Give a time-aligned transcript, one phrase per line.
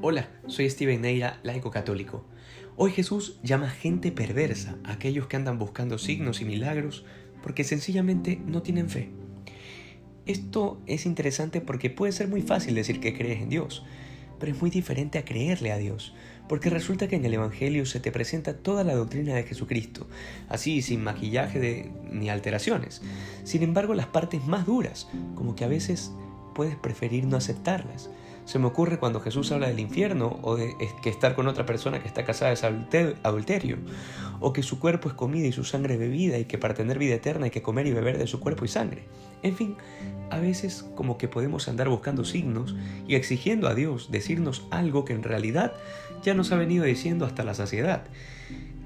[0.00, 2.24] Hola, soy Steven Neira, laico católico.
[2.76, 7.04] Hoy Jesús llama gente perversa a aquellos que andan buscando signos y milagros
[7.42, 9.10] porque sencillamente no tienen fe.
[10.24, 13.84] Esto es interesante porque puede ser muy fácil decir que crees en Dios,
[14.38, 16.14] pero es muy diferente a creerle a Dios,
[16.48, 20.06] porque resulta que en el Evangelio se te presenta toda la doctrina de Jesucristo,
[20.48, 23.02] así sin maquillaje ni alteraciones.
[23.42, 26.12] Sin embargo, las partes más duras, como que a veces
[26.54, 28.10] puedes preferir no aceptarlas.
[28.48, 32.00] Se me ocurre cuando Jesús habla del infierno o de que estar con otra persona
[32.00, 33.76] que está casada es adulterio,
[34.40, 37.14] o que su cuerpo es comida y su sangre bebida y que para tener vida
[37.14, 39.02] eterna hay que comer y beber de su cuerpo y sangre.
[39.42, 39.76] En fin,
[40.30, 42.74] a veces como que podemos andar buscando signos
[43.06, 45.74] y exigiendo a Dios decirnos algo que en realidad
[46.22, 48.04] ya nos ha venido diciendo hasta la saciedad.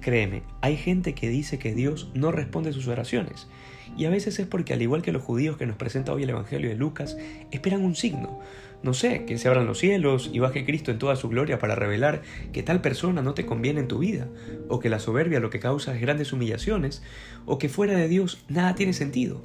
[0.00, 3.48] Créeme, hay gente que dice que Dios no responde sus oraciones.
[3.96, 6.30] Y a veces es porque al igual que los judíos que nos presenta hoy el
[6.30, 7.16] Evangelio de Lucas,
[7.50, 8.40] esperan un signo.
[8.82, 11.74] No sé, que se abran los cielos y baje Cristo en toda su gloria para
[11.74, 14.28] revelar que tal persona no te conviene en tu vida,
[14.68, 17.02] o que la soberbia lo que causa es grandes humillaciones,
[17.44, 19.42] o que fuera de Dios nada tiene sentido.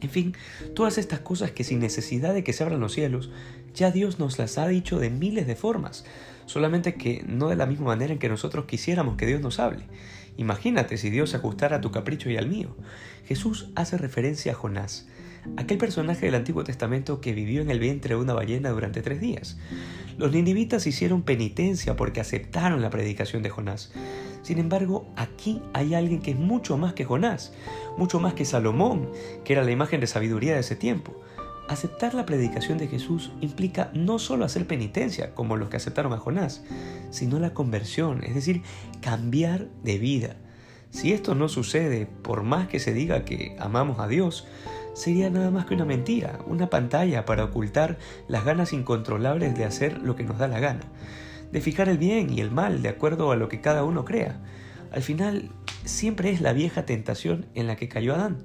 [0.00, 0.36] En fin,
[0.74, 3.30] todas estas cosas que sin necesidad de que se abran los cielos,
[3.74, 6.04] ya Dios nos las ha dicho de miles de formas,
[6.46, 9.84] solamente que no de la misma manera en que nosotros quisiéramos que Dios nos hable.
[10.36, 12.76] Imagínate si Dios se ajustara a tu capricho y al mío.
[13.26, 15.08] Jesús hace referencia a Jonás,
[15.56, 19.20] aquel personaje del Antiguo Testamento que vivió en el vientre de una ballena durante tres
[19.20, 19.58] días.
[20.18, 23.92] Los ninivitas hicieron penitencia porque aceptaron la predicación de Jonás.
[24.42, 27.52] Sin embargo, aquí hay alguien que es mucho más que Jonás,
[27.96, 29.08] mucho más que Salomón,
[29.44, 31.20] que era la imagen de sabiduría de ese tiempo.
[31.68, 36.18] Aceptar la predicación de Jesús implica no solo hacer penitencia, como los que aceptaron a
[36.18, 36.62] Jonás,
[37.10, 38.62] sino la conversión, es decir,
[39.00, 40.36] cambiar de vida.
[40.90, 44.46] Si esto no sucede, por más que se diga que amamos a Dios,
[44.92, 47.98] sería nada más que una mentira, una pantalla para ocultar
[48.28, 50.82] las ganas incontrolables de hacer lo que nos da la gana,
[51.50, 54.38] de fijar el bien y el mal de acuerdo a lo que cada uno crea.
[54.92, 55.50] Al final,
[55.84, 58.44] siempre es la vieja tentación en la que cayó Adán,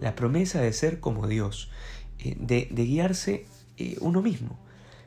[0.00, 1.70] la promesa de ser como Dios,
[2.18, 4.58] eh, de, guiarse eh, uno mismo.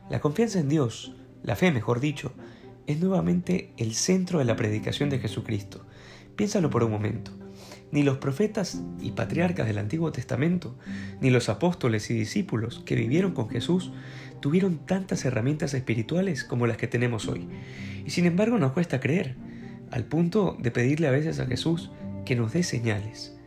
[0.09, 1.13] La confianza en Dios,
[1.43, 2.33] la fe mejor dicho,
[2.85, 5.85] es nuevamente el centro de la predicación de Jesucristo.
[6.35, 7.31] Piénsalo por un momento.
[7.91, 10.77] Ni los profetas y patriarcas del Antiguo Testamento,
[11.21, 13.91] ni los apóstoles y discípulos que vivieron con Jesús,
[14.39, 17.47] tuvieron tantas herramientas espirituales como las que tenemos hoy.
[18.05, 19.35] Y sin embargo nos cuesta creer,
[19.91, 21.91] al punto de pedirle a veces a Jesús
[22.25, 23.37] que nos dé señales.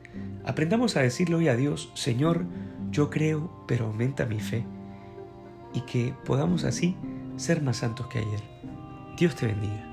[0.44, 2.46] Aprendamos a decirle hoy a Dios, Señor,
[2.90, 4.64] yo creo, pero aumenta mi fe.
[5.72, 6.96] Y que podamos así
[7.36, 8.42] ser más santos que ayer.
[9.16, 9.89] Dios te bendiga.